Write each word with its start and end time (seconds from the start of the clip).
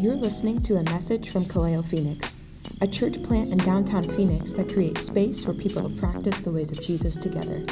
You're 0.00 0.16
listening 0.16 0.62
to 0.62 0.76
a 0.76 0.82
message 0.84 1.28
from 1.28 1.44
Kaleo 1.44 1.86
Phoenix, 1.86 2.34
a 2.80 2.86
church 2.86 3.22
plant 3.22 3.52
in 3.52 3.58
downtown 3.58 4.08
Phoenix 4.08 4.50
that 4.54 4.72
creates 4.72 5.04
space 5.04 5.44
for 5.44 5.52
people 5.52 5.86
to 5.86 5.94
practice 5.94 6.40
the 6.40 6.50
ways 6.50 6.72
of 6.72 6.80
Jesus 6.80 7.16
together. 7.16 7.62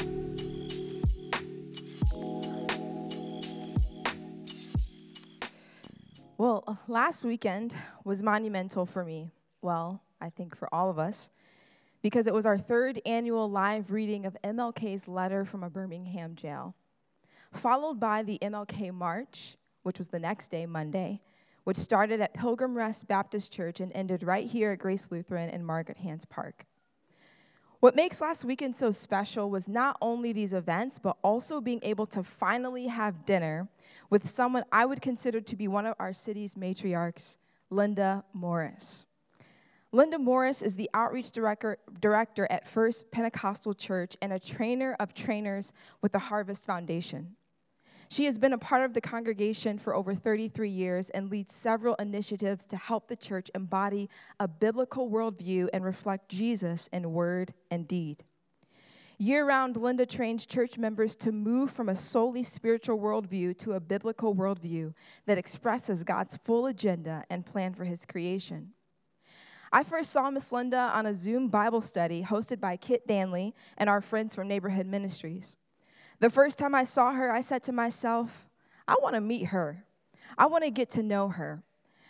Well, 6.37 6.79
last 6.87 7.25
weekend 7.25 7.75
was 8.05 8.23
monumental 8.23 8.85
for 8.85 9.07
me. 9.07 9.33
Well, 9.63 10.03
I 10.21 10.29
think 10.29 10.55
for 10.55 10.69
all 10.71 10.91
of 10.91 10.99
us, 10.99 11.31
because 12.03 12.27
it 12.27 12.35
was 12.35 12.45
our 12.45 12.59
third 12.59 13.01
annual 13.07 13.51
live 13.51 13.91
reading 13.91 14.27
of 14.27 14.37
MLK's 14.45 15.09
letter 15.09 15.47
from 15.47 15.63
a 15.63 15.71
Birmingham 15.71 16.35
jail, 16.35 16.75
followed 17.55 17.99
by 17.99 18.23
the 18.23 18.39
MLK 18.43 18.93
March, 18.93 19.57
which 19.83 19.97
was 19.97 20.09
the 20.09 20.19
next 20.19 20.49
day, 20.49 20.67
Monday, 20.67 21.23
which 21.69 21.77
started 21.77 22.19
at 22.23 22.33
Pilgrim 22.33 22.75
Rest 22.75 23.07
Baptist 23.09 23.53
Church 23.53 23.79
and 23.81 23.93
ended 23.93 24.23
right 24.23 24.47
here 24.47 24.73
at 24.73 24.79
Grace 24.79 25.11
Lutheran 25.11 25.51
in 25.51 25.63
Margaret 25.63 25.99
Hance 25.99 26.25
Park. 26.25 26.65
What 27.81 27.95
makes 27.95 28.23
last 28.23 28.43
weekend 28.43 28.75
so 28.75 28.91
special 28.91 29.51
was 29.51 29.69
not 29.69 29.99
only 30.01 30.33
these 30.33 30.55
events, 30.55 30.99
but 30.99 31.19
also 31.23 31.61
being 31.61 31.81
able 31.83 32.07
to 32.07 32.23
finally 32.23 32.87
have 32.87 33.27
dinner 33.27 33.69
with 34.09 34.27
someone 34.27 34.65
I 34.73 34.87
would 34.87 35.03
consider 35.03 35.43
to 35.43 35.57
be 35.57 35.69
one 35.69 35.85
of 35.85 35.95
our 35.99 36.15
city's 36.15 36.55
matriarchs, 36.55 37.37
Linda 37.69 38.25
Morris. 38.33 39.05
Linda 39.93 40.19
Morris 40.19 40.63
is 40.63 40.75
the 40.75 40.89
outreach 40.95 41.33
director, 41.33 41.77
director 42.01 42.49
at 42.51 42.67
First 42.67 43.11
Pentecostal 43.11 43.75
Church 43.75 44.17
and 44.23 44.33
a 44.33 44.39
trainer 44.39 44.97
of 45.01 45.13
trainers 45.13 45.75
with 46.01 46.13
the 46.13 46.19
Harvest 46.19 46.65
Foundation. 46.65 47.37
She 48.11 48.25
has 48.25 48.39
been 48.39 48.55
a 48.55 48.59
part 48.59 48.85
of 48.85 48.95
the 48.95 49.03
congregation 49.03 49.79
for 49.79 49.95
over 49.95 50.15
33 50.15 50.71
years 50.71 51.11
and 51.11 51.31
leads 51.31 51.55
several 51.55 51.95
initiatives 51.97 52.65
to 52.67 52.77
help 52.77 53.09
the 53.09 53.17
church 53.17 53.51
embody 53.55 54.09
a 54.41 54.49
biblical 54.49 55.11
worldview 55.11 55.69
and 55.75 55.85
reflect 55.85 56.31
Jesus 56.31 56.89
in 56.89 57.13
word 57.13 57.53
and 57.71 57.87
deed. 57.87 58.25
Year 59.19 59.45
round, 59.45 59.77
Linda 59.77 60.07
trains 60.07 60.47
church 60.47 60.79
members 60.79 61.17
to 61.17 61.33
move 61.33 61.71
from 61.71 61.89
a 61.89 61.97
solely 61.97 62.45
spiritual 62.45 62.99
worldview 62.99 63.59
to 63.59 63.73
a 63.73 63.81
biblical 63.81 64.35
worldview 64.35 64.95
that 65.27 65.39
expresses 65.39 66.05
God's 66.05 66.39
full 66.45 66.67
agenda 66.67 67.25
and 67.29 67.45
plan 67.45 67.75
for 67.75 67.85
his 67.85 68.07
creation. 68.07 68.75
I 69.71 69.83
first 69.83 70.13
saw 70.13 70.31
Miss 70.31 70.51
Linda 70.51 70.93
on 70.95 71.05
a 71.05 71.15
Zoom 71.15 71.49
Bible 71.49 71.83
study 71.83 72.23
hosted 72.23 72.59
by 72.59 72.77
Kit 72.77 73.07
Danley 73.07 73.55
and 73.77 73.91
our 73.91 74.01
friends 74.01 74.35
from 74.35 74.49
Neighborhood 74.49 74.87
Ministries. 74.87 75.59
The 76.21 76.31
first 76.31 76.59
time 76.59 76.75
I 76.75 76.85
saw 76.85 77.13
her, 77.13 77.31
I 77.31 77.41
said 77.41 77.63
to 77.65 77.73
myself, 77.73 78.49
I 78.87 78.97
want 79.01 79.15
to 79.15 79.21
meet 79.21 79.47
her. 79.47 79.85
I 80.37 80.47
want 80.47 80.65
to 80.65 80.71
get 80.71 80.91
to 80.91 81.03
know 81.03 81.29
her. 81.29 81.63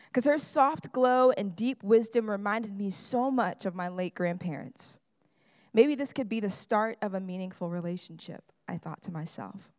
Because 0.06 0.25
her 0.25 0.39
soft 0.39 0.92
glow 0.92 1.31
and 1.33 1.55
deep 1.55 1.83
wisdom 1.83 2.31
reminded 2.31 2.77
me 2.77 2.89
so 2.91 3.31
much 3.31 3.67
of 3.67 3.75
my 3.75 3.89
late 3.89 4.14
grandparents. 4.14 4.98
Maybe 5.75 5.95
this 5.95 6.12
could 6.12 6.29
be 6.29 6.41
the 6.41 6.48
start 6.48 6.97
of 7.03 7.14
a 7.14 7.20
meaningful 7.20 7.69
relationship, 7.69 8.42
I 8.67 8.79
thought 8.79 9.03
to 9.03 9.12
myself. 9.12 9.70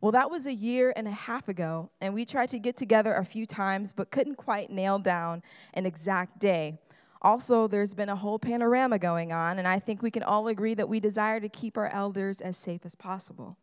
Well, 0.00 0.12
that 0.12 0.30
was 0.30 0.46
a 0.46 0.54
year 0.54 0.92
and 0.96 1.06
a 1.06 1.12
half 1.12 1.48
ago, 1.48 1.90
and 2.00 2.14
we 2.14 2.24
tried 2.24 2.48
to 2.50 2.58
get 2.58 2.76
together 2.76 3.14
a 3.14 3.24
few 3.24 3.46
times 3.46 3.92
but 3.92 4.10
couldn't 4.10 4.36
quite 4.36 4.70
nail 4.70 4.98
down 4.98 5.42
an 5.74 5.86
exact 5.86 6.38
day. 6.38 6.78
Also, 7.22 7.68
there's 7.68 7.94
been 7.94 8.08
a 8.08 8.16
whole 8.16 8.38
panorama 8.38 8.98
going 8.98 9.32
on, 9.32 9.58
and 9.58 9.66
I 9.66 9.78
think 9.78 10.02
we 10.02 10.10
can 10.10 10.24
all 10.24 10.48
agree 10.48 10.74
that 10.74 10.88
we 10.88 10.98
desire 10.98 11.38
to 11.38 11.48
keep 11.48 11.78
our 11.78 11.88
elders 11.88 12.40
as 12.40 12.56
safe 12.56 12.84
as 12.84 12.96
possible. 12.96 13.56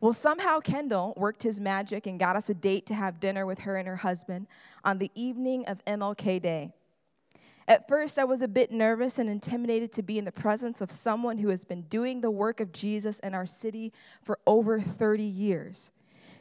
Well, 0.00 0.12
somehow 0.12 0.60
Kendall 0.60 1.14
worked 1.16 1.42
his 1.42 1.58
magic 1.58 2.06
and 2.06 2.20
got 2.20 2.36
us 2.36 2.50
a 2.50 2.54
date 2.54 2.86
to 2.86 2.94
have 2.94 3.20
dinner 3.20 3.46
with 3.46 3.60
her 3.60 3.76
and 3.76 3.88
her 3.88 3.96
husband 3.96 4.46
on 4.84 4.98
the 4.98 5.10
evening 5.14 5.64
of 5.66 5.84
MLK 5.86 6.40
Day. 6.40 6.72
At 7.66 7.88
first, 7.88 8.18
I 8.18 8.24
was 8.24 8.40
a 8.40 8.48
bit 8.48 8.70
nervous 8.70 9.18
and 9.18 9.28
intimidated 9.28 9.92
to 9.94 10.02
be 10.02 10.18
in 10.18 10.24
the 10.24 10.32
presence 10.32 10.80
of 10.80 10.90
someone 10.90 11.38
who 11.38 11.48
has 11.48 11.64
been 11.64 11.82
doing 11.82 12.20
the 12.20 12.30
work 12.30 12.60
of 12.60 12.72
Jesus 12.72 13.18
in 13.20 13.34
our 13.34 13.44
city 13.44 13.92
for 14.22 14.38
over 14.46 14.78
30 14.78 15.22
years. 15.22 15.90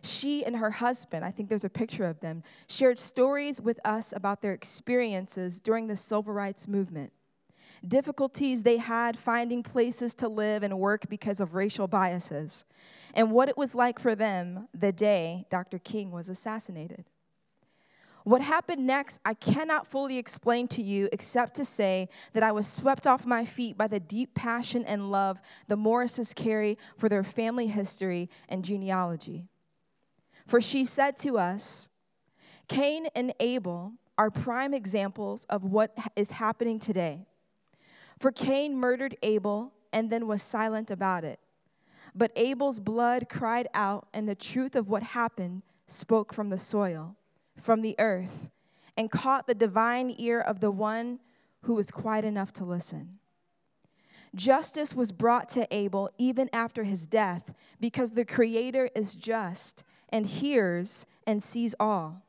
She 0.02 0.46
and 0.46 0.56
her 0.56 0.72
husband, 0.72 1.26
I 1.26 1.32
think 1.32 1.50
there's 1.50 1.64
a 1.64 1.70
picture 1.70 2.06
of 2.06 2.20
them, 2.20 2.44
shared 2.68 3.00
stories 3.00 3.62
with 3.62 3.80
us 3.86 4.14
about 4.14 4.42
their 4.42 4.54
experiences 4.54 5.60
during 5.60 5.88
the 5.88 5.96
civil 5.96 6.34
rights 6.34 6.68
movement. 6.68 7.12
Difficulties 7.88 8.64
they 8.64 8.78
had 8.78 9.18
finding 9.18 9.62
places 9.62 10.14
to 10.16 10.28
live 10.28 10.64
and 10.64 10.80
work 10.80 11.08
because 11.10 11.40
of 11.40 11.54
racial 11.54 11.88
biases, 11.88 12.66
and 13.14 13.32
what 13.32 13.50
it 13.50 13.58
was 13.58 13.76
like 13.76 14.00
for 14.00 14.16
them 14.16 14.68
the 14.74 14.92
day 14.92 15.46
Dr. 15.50 15.78
King 15.78 16.12
was 16.12 16.28
assassinated. 16.28 17.06
What 18.24 18.42
happened 18.42 18.86
next, 18.86 19.22
I 19.24 19.36
cannot 19.36 19.88
fully 19.88 20.18
explain 20.18 20.68
to 20.70 20.84
you 20.84 21.08
except 21.14 21.56
to 21.56 21.64
say 21.64 22.10
that 22.34 22.44
I 22.44 22.52
was 22.52 22.68
swept 22.68 23.08
off 23.08 23.26
my 23.26 23.46
feet 23.46 23.78
by 23.78 23.88
the 23.88 24.02
deep 24.02 24.36
passion 24.36 24.84
and 24.84 25.10
love 25.10 25.40
the 25.70 25.78
Morrises 25.78 26.34
carry 26.34 26.78
for 26.98 27.08
their 27.08 27.24
family 27.24 27.68
history 27.68 28.30
and 28.50 28.66
genealogy. 28.66 29.48
For 30.48 30.62
she 30.62 30.86
said 30.86 31.18
to 31.20 31.38
us, 31.38 31.90
Cain 32.68 33.08
and 33.16 33.34
Abel 33.40 33.94
are 34.18 34.32
prime 34.32 34.74
examples 34.74 35.46
of 35.46 35.64
what 35.64 35.96
is 36.16 36.32
happening 36.32 36.80
today. 36.80 37.28
For 38.18 38.32
Cain 38.32 38.76
murdered 38.76 39.16
Abel 39.22 39.74
and 39.94 40.10
then 40.10 40.26
was 40.26 40.42
silent 40.42 40.90
about 40.90 41.24
it. 41.24 41.40
But 42.16 42.32
Abel's 42.36 42.80
blood 42.80 43.30
cried 43.30 43.68
out, 43.76 44.08
and 44.14 44.28
the 44.28 44.34
truth 44.34 44.76
of 44.76 44.90
what 44.90 45.04
happened 45.04 45.62
spoke 45.86 46.34
from 46.34 46.50
the 46.50 46.58
soil, 46.58 47.16
from 47.62 47.82
the 47.82 47.96
earth, 48.00 48.50
and 48.98 49.12
caught 49.12 49.46
the 49.46 49.54
divine 49.54 50.16
ear 50.18 50.42
of 50.42 50.60
the 50.60 50.72
one 50.72 51.20
who 51.62 51.76
was 51.76 51.92
quiet 51.92 52.26
enough 52.26 52.52
to 52.54 52.66
listen. 52.66 53.20
Justice 54.34 54.96
was 54.96 55.12
brought 55.12 55.48
to 55.50 55.68
Abel 55.72 56.10
even 56.18 56.50
after 56.52 56.84
his 56.84 57.06
death 57.06 57.54
because 57.80 58.12
the 58.12 58.26
Creator 58.26 58.90
is 58.96 59.16
just 59.16 59.84
and 60.10 60.26
hears 60.26 61.06
and 61.26 61.44
sees 61.44 61.76
all. 61.80 62.24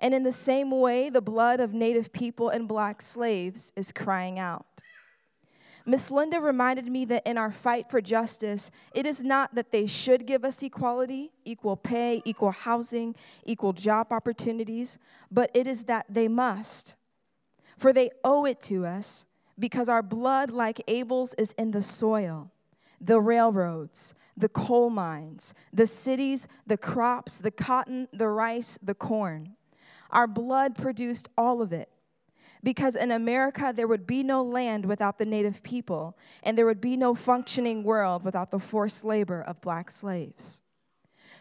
And 0.00 0.12
in 0.12 0.22
the 0.22 0.32
same 0.32 0.70
way, 0.70 1.08
the 1.08 1.22
blood 1.22 1.60
of 1.60 1.72
Native 1.72 2.12
people 2.12 2.48
and 2.48 2.68
black 2.68 3.00
slaves 3.00 3.72
is 3.76 3.92
crying 3.92 4.38
out. 4.38 4.66
Miss 5.86 6.10
Linda 6.10 6.40
reminded 6.40 6.86
me 6.86 7.04
that 7.06 7.26
in 7.26 7.36
our 7.36 7.50
fight 7.50 7.90
for 7.90 8.00
justice, 8.00 8.70
it 8.94 9.04
is 9.04 9.22
not 9.22 9.54
that 9.54 9.70
they 9.70 9.86
should 9.86 10.26
give 10.26 10.42
us 10.42 10.62
equality, 10.62 11.30
equal 11.44 11.76
pay, 11.76 12.22
equal 12.24 12.52
housing, 12.52 13.14
equal 13.44 13.74
job 13.74 14.06
opportunities, 14.10 14.98
but 15.30 15.50
it 15.52 15.66
is 15.66 15.84
that 15.84 16.06
they 16.08 16.26
must. 16.26 16.96
For 17.76 17.92
they 17.92 18.10
owe 18.24 18.46
it 18.46 18.62
to 18.62 18.86
us 18.86 19.26
because 19.58 19.90
our 19.90 20.02
blood, 20.02 20.50
like 20.50 20.82
Abel's, 20.88 21.34
is 21.34 21.52
in 21.58 21.72
the 21.72 21.82
soil 21.82 22.50
the 23.04 23.20
railroads, 23.20 24.14
the 24.36 24.48
coal 24.48 24.90
mines, 24.90 25.54
the 25.72 25.86
cities, 25.86 26.48
the 26.66 26.76
crops, 26.76 27.38
the 27.38 27.50
cotton, 27.50 28.08
the 28.12 28.28
rice, 28.28 28.78
the 28.82 28.94
corn. 28.94 29.56
Our 30.10 30.26
blood 30.26 30.74
produced 30.76 31.28
all 31.36 31.60
of 31.60 31.72
it. 31.72 31.88
Because 32.62 32.96
in 32.96 33.10
America, 33.10 33.74
there 33.76 33.86
would 33.86 34.06
be 34.06 34.22
no 34.22 34.42
land 34.42 34.86
without 34.86 35.18
the 35.18 35.26
native 35.26 35.62
people, 35.62 36.16
and 36.42 36.56
there 36.56 36.64
would 36.64 36.80
be 36.80 36.96
no 36.96 37.14
functioning 37.14 37.84
world 37.84 38.24
without 38.24 38.50
the 38.50 38.58
forced 38.58 39.04
labor 39.04 39.42
of 39.42 39.60
black 39.60 39.90
slaves. 39.90 40.62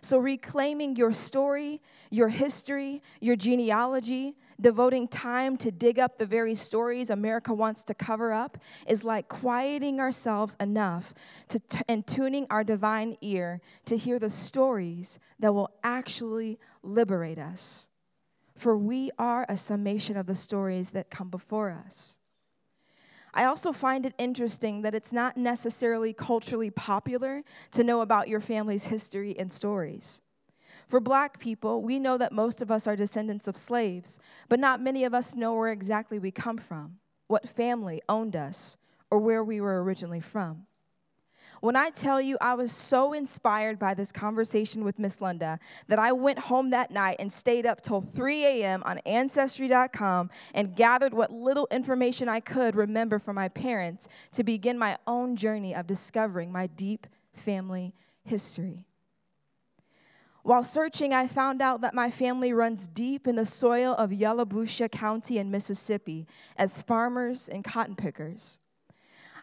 So, 0.03 0.18
reclaiming 0.18 0.97
your 0.97 1.14
story, 1.14 1.81
your 2.12 2.28
history, 2.28 3.02
your 3.22 3.38
genealogy, 3.38 4.36
devoting 4.59 5.08
time 5.08 5.56
to 5.58 5.72
dig 5.72 5.97
up 5.97 6.18
the 6.18 6.25
very 6.25 6.56
stories 6.56 7.09
America 7.09 7.53
wants 7.53 7.86
to 7.86 7.94
cover 7.94 8.34
up, 8.34 8.58
is 8.86 9.06
like 9.06 9.30
quieting 9.30 10.02
ourselves 10.02 10.58
enough 10.59 11.13
to 11.47 11.59
t- 11.59 11.80
and 11.88 12.06
tuning 12.06 12.46
our 12.50 12.66
divine 12.66 13.16
ear 13.22 13.62
to 13.86 13.96
hear 13.96 14.19
the 14.19 14.30
stories 14.30 15.19
that 15.40 15.53
will 15.53 15.69
actually 15.86 16.59
liberate 16.84 17.40
us. 17.40 17.88
For 18.57 18.77
we 18.77 19.10
are 19.18 19.45
a 19.48 19.56
summation 19.56 20.18
of 20.18 20.25
the 20.25 20.36
stories 20.36 20.92
that 20.92 21.12
come 21.12 21.30
before 21.30 21.72
us. 21.72 22.19
I 23.33 23.45
also 23.45 23.71
find 23.71 24.06
it 24.06 24.13
interesting 24.18 24.83
that 24.83 24.94
it's 24.94 25.12
not 25.12 25.38
necessarily 25.38 26.13
culturally 26.13 26.69
popular 26.69 27.44
to 27.71 27.83
know 27.83 28.01
about 28.01 28.27
your 28.27 28.39
family's 28.39 28.85
history 28.85 29.38
and 29.38 29.51
stories. 29.51 30.21
For 30.88 31.00
black 31.00 31.39
people, 31.39 31.81
we 31.81 31.97
know 31.97 32.18
that 32.18 32.31
most 32.31 32.62
of 32.62 32.69
us 32.69 32.85
are 32.85 32.95
descendants 32.95 33.47
of 33.47 33.57
slaves, 33.57 34.19
but 34.50 34.59
not 34.59 34.81
many 34.81 35.03
of 35.03 35.13
us 35.13 35.35
know 35.35 35.56
where 35.56 35.71
exactly 35.71 36.19
we 36.19 36.30
come 36.30 36.57
from, 36.57 36.97
what 37.27 37.50
family 37.50 38.01
owned 38.07 38.35
us, 38.35 38.77
or 39.09 39.18
where 39.18 39.44
we 39.44 39.59
were 39.59 39.83
originally 39.83 40.19
from. 40.19 40.68
When 41.63 41.77
I 41.77 41.92
tell 41.92 42.19
you 42.19 42.38
I 42.42 42.56
was 42.56 42.74
so 42.74 43.13
inspired 43.13 43.80
by 43.80 43.94
this 43.94 44.12
conversation 44.12 44.83
with 44.83 45.00
Miss 45.00 45.21
Linda 45.21 45.60
that 45.88 45.98
I 45.98 46.12
went 46.12 46.38
home 46.38 46.71
that 46.71 46.92
night 46.92 47.15
and 47.19 47.31
stayed 47.31 47.65
up 47.65 47.80
till 47.80 48.01
3 48.01 48.44
a.m. 48.44 48.83
on 48.83 48.98
Ancestry.com 49.06 50.30
and 50.54 50.75
gathered 50.75 51.13
what 51.13 51.31
little 51.31 51.69
information 51.71 52.27
I 52.27 52.42
could 52.42 52.75
remember 52.75 53.18
from 53.18 53.38
my 53.38 53.48
parents 53.48 54.10
to 54.33 54.44
begin 54.44 54.77
my 54.77 54.98
own 55.07 55.38
journey 55.38 55.74
of 55.74 55.88
discovering 55.88 56.51
my 56.51 56.68
deep 56.68 57.07
family 57.31 57.94
history. 58.25 58.83
While 60.42 60.65
searching, 60.65 61.13
I 61.13 61.27
found 61.27 61.62
out 61.62 61.80
that 61.80 61.94
my 61.94 62.12
family 62.12 62.51
runs 62.51 62.89
deep 62.89 63.25
in 63.25 63.38
the 63.38 63.45
soil 63.45 63.95
of 63.98 64.10
Yalobusha 64.10 64.92
County 64.92 65.38
in 65.38 65.50
Mississippi 65.50 66.27
as 66.57 66.81
farmers 66.81 67.48
and 67.48 67.63
cotton 67.63 67.95
pickers. 67.95 68.60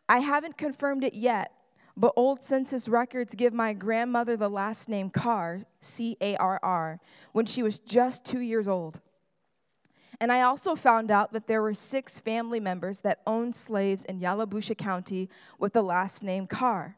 I 0.06 0.18
haven't 0.18 0.58
confirmed 0.58 1.02
it 1.02 1.14
yet, 1.14 1.52
but 1.96 2.12
old 2.16 2.42
census 2.42 2.88
records 2.88 3.34
give 3.34 3.52
my 3.52 3.72
grandmother 3.72 4.36
the 4.36 4.48
last 4.48 4.88
name 4.88 5.10
Carr, 5.10 5.60
C 5.80 6.16
A 6.20 6.36
R 6.36 6.60
R, 6.62 7.00
when 7.32 7.46
she 7.46 7.62
was 7.62 7.78
just 7.78 8.24
two 8.24 8.40
years 8.40 8.68
old. 8.68 9.00
And 10.20 10.30
I 10.30 10.42
also 10.42 10.74
found 10.74 11.10
out 11.10 11.32
that 11.32 11.46
there 11.46 11.62
were 11.62 11.72
six 11.72 12.20
family 12.20 12.60
members 12.60 13.00
that 13.00 13.20
owned 13.26 13.56
slaves 13.56 14.04
in 14.04 14.20
Yalobusha 14.20 14.76
County 14.76 15.30
with 15.58 15.72
the 15.72 15.82
last 15.82 16.22
name 16.22 16.46
Carr. 16.46 16.96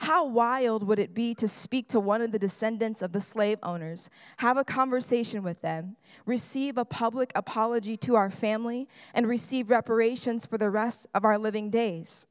How 0.00 0.26
wild 0.26 0.82
would 0.86 0.98
it 0.98 1.14
be 1.14 1.34
to 1.36 1.48
speak 1.48 1.88
to 1.88 2.00
one 2.00 2.20
of 2.20 2.32
the 2.32 2.38
descendants 2.38 3.00
of 3.00 3.12
the 3.12 3.20
slave 3.20 3.58
owners, 3.62 4.10
have 4.38 4.58
a 4.58 4.64
conversation 4.64 5.42
with 5.42 5.62
them, 5.62 5.96
receive 6.26 6.76
a 6.76 6.84
public 6.84 7.32
apology 7.34 7.96
to 7.98 8.14
our 8.14 8.30
family, 8.30 8.88
and 9.14 9.26
receive 9.26 9.70
reparations 9.70 10.44
for 10.44 10.58
the 10.58 10.68
rest 10.68 11.06
of 11.14 11.24
our 11.24 11.38
living 11.38 11.70
days? 11.70 12.26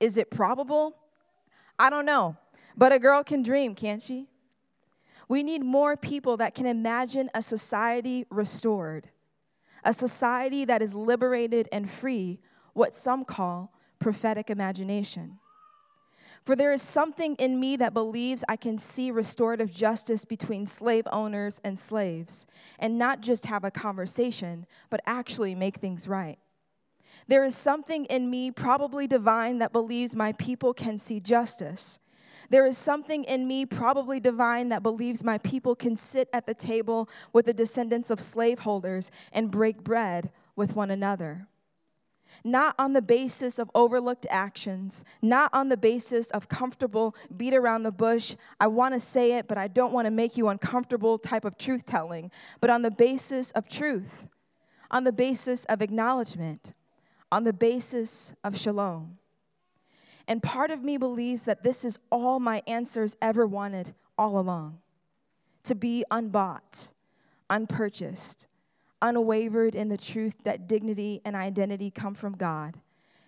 Is 0.00 0.16
it 0.16 0.30
probable? 0.30 0.96
I 1.78 1.90
don't 1.90 2.06
know, 2.06 2.36
but 2.76 2.92
a 2.92 2.98
girl 2.98 3.22
can 3.22 3.42
dream, 3.42 3.74
can't 3.74 4.02
she? 4.02 4.28
We 5.28 5.42
need 5.42 5.62
more 5.62 5.96
people 5.96 6.36
that 6.36 6.54
can 6.54 6.66
imagine 6.66 7.30
a 7.34 7.42
society 7.42 8.26
restored, 8.30 9.08
a 9.84 9.92
society 9.92 10.64
that 10.64 10.82
is 10.82 10.94
liberated 10.94 11.68
and 11.72 11.90
free, 11.90 12.40
what 12.74 12.94
some 12.94 13.24
call 13.24 13.72
prophetic 13.98 14.50
imagination. 14.50 15.38
For 16.44 16.54
there 16.54 16.72
is 16.72 16.80
something 16.80 17.34
in 17.36 17.58
me 17.58 17.74
that 17.76 17.92
believes 17.92 18.44
I 18.48 18.54
can 18.54 18.78
see 18.78 19.10
restorative 19.10 19.72
justice 19.72 20.24
between 20.24 20.66
slave 20.68 21.08
owners 21.10 21.60
and 21.64 21.76
slaves, 21.76 22.46
and 22.78 22.96
not 22.96 23.20
just 23.20 23.46
have 23.46 23.64
a 23.64 23.70
conversation, 23.72 24.64
but 24.88 25.00
actually 25.06 25.56
make 25.56 25.78
things 25.78 26.06
right. 26.06 26.38
There 27.28 27.44
is 27.44 27.56
something 27.56 28.04
in 28.06 28.30
me, 28.30 28.50
probably 28.50 29.06
divine, 29.06 29.58
that 29.58 29.72
believes 29.72 30.14
my 30.14 30.32
people 30.32 30.72
can 30.74 30.98
see 30.98 31.20
justice. 31.20 31.98
There 32.50 32.66
is 32.66 32.78
something 32.78 33.24
in 33.24 33.48
me, 33.48 33.66
probably 33.66 34.20
divine, 34.20 34.68
that 34.68 34.82
believes 34.82 35.24
my 35.24 35.38
people 35.38 35.74
can 35.74 35.96
sit 35.96 36.28
at 36.32 36.46
the 36.46 36.54
table 36.54 37.08
with 37.32 37.46
the 37.46 37.54
descendants 37.54 38.10
of 38.10 38.20
slaveholders 38.20 39.10
and 39.32 39.50
break 39.50 39.82
bread 39.82 40.30
with 40.54 40.76
one 40.76 40.90
another. 40.90 41.48
Not 42.44 42.76
on 42.78 42.92
the 42.92 43.02
basis 43.02 43.58
of 43.58 43.70
overlooked 43.74 44.26
actions, 44.30 45.04
not 45.20 45.50
on 45.52 45.68
the 45.68 45.76
basis 45.76 46.30
of 46.30 46.48
comfortable 46.48 47.16
beat 47.36 47.54
around 47.54 47.82
the 47.82 47.90
bush, 47.90 48.36
I 48.60 48.68
want 48.68 48.94
to 48.94 49.00
say 49.00 49.32
it, 49.32 49.48
but 49.48 49.58
I 49.58 49.66
don't 49.66 49.92
want 49.92 50.06
to 50.06 50.12
make 50.12 50.36
you 50.36 50.48
uncomfortable 50.48 51.18
type 51.18 51.44
of 51.44 51.58
truth 51.58 51.84
telling, 51.86 52.30
but 52.60 52.70
on 52.70 52.82
the 52.82 52.90
basis 52.90 53.50
of 53.52 53.68
truth, 53.68 54.28
on 54.90 55.02
the 55.02 55.12
basis 55.12 55.64
of 55.64 55.82
acknowledgement, 55.82 56.72
on 57.36 57.44
the 57.44 57.52
basis 57.52 58.34
of 58.42 58.56
shalom. 58.56 59.18
And 60.26 60.42
part 60.42 60.70
of 60.70 60.82
me 60.82 60.96
believes 60.96 61.42
that 61.42 61.62
this 61.62 61.84
is 61.84 61.98
all 62.10 62.40
my 62.40 62.62
answers 62.66 63.14
ever 63.20 63.46
wanted 63.46 63.92
all 64.16 64.38
along 64.38 64.78
to 65.64 65.74
be 65.74 66.02
unbought, 66.10 66.92
unpurchased 67.50 68.46
unwavered 69.02 69.74
in 69.74 69.90
the 69.90 69.98
truth 69.98 70.44
that 70.44 70.66
dignity 70.66 71.20
and 71.26 71.36
identity 71.36 71.90
come 71.90 72.14
from 72.14 72.32
God, 72.32 72.80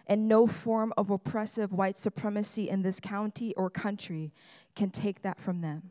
and 0.07 0.27
no 0.27 0.47
form 0.47 0.91
of 0.97 1.11
oppressive 1.11 1.71
white 1.71 1.99
supremacy 1.99 2.71
in 2.71 2.81
this 2.81 3.01
county 3.01 3.55
or 3.57 3.69
country 3.69 4.33
can 4.75 4.89
take 4.89 5.21
that 5.21 5.39
from 5.39 5.61
them. 5.61 5.91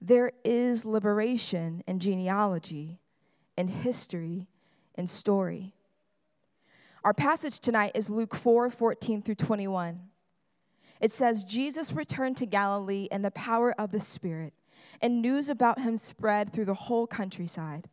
There 0.00 0.32
is 0.44 0.84
liberation 0.84 1.84
in 1.86 2.00
genealogy, 2.00 2.98
in 3.56 3.68
history, 3.68 4.48
in 4.96 5.06
story. 5.06 5.72
Our 7.02 7.14
passage 7.14 7.60
tonight 7.60 7.92
is 7.94 8.10
Luke 8.10 8.34
4 8.34 8.68
14 8.68 9.22
through 9.22 9.36
21. 9.36 10.00
It 11.00 11.10
says, 11.10 11.44
Jesus 11.44 11.92
returned 11.92 12.36
to 12.36 12.46
Galilee 12.46 13.08
in 13.10 13.22
the 13.22 13.30
power 13.30 13.72
of 13.80 13.90
the 13.90 14.00
Spirit, 14.00 14.52
and 15.00 15.22
news 15.22 15.48
about 15.48 15.80
him 15.80 15.96
spread 15.96 16.52
through 16.52 16.66
the 16.66 16.74
whole 16.74 17.06
countryside. 17.06 17.88